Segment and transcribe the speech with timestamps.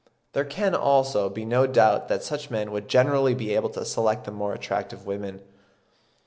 [0.33, 4.23] There can, also, be no doubt that such men would generally be able to select
[4.23, 5.43] the more attractive women.